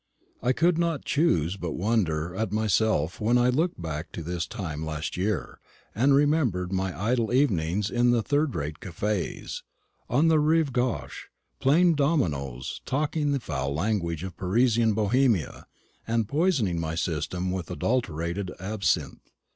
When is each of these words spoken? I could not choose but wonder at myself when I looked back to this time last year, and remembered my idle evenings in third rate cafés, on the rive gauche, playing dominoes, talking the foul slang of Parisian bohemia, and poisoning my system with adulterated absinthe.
I 0.41 0.51
could 0.51 0.79
not 0.79 1.05
choose 1.05 1.57
but 1.57 1.73
wonder 1.73 2.33
at 2.33 2.51
myself 2.51 3.21
when 3.21 3.37
I 3.37 3.49
looked 3.49 3.79
back 3.79 4.11
to 4.13 4.23
this 4.23 4.47
time 4.47 4.83
last 4.83 5.15
year, 5.15 5.59
and 5.93 6.15
remembered 6.15 6.73
my 6.73 6.99
idle 6.99 7.31
evenings 7.31 7.91
in 7.91 8.19
third 8.23 8.55
rate 8.55 8.79
cafés, 8.79 9.61
on 10.09 10.27
the 10.27 10.39
rive 10.39 10.73
gauche, 10.73 11.27
playing 11.59 11.93
dominoes, 11.93 12.81
talking 12.83 13.31
the 13.31 13.39
foul 13.39 13.75
slang 13.75 14.01
of 14.23 14.37
Parisian 14.37 14.93
bohemia, 14.95 15.67
and 16.07 16.27
poisoning 16.27 16.79
my 16.79 16.95
system 16.95 17.51
with 17.51 17.69
adulterated 17.69 18.49
absinthe. 18.59 19.19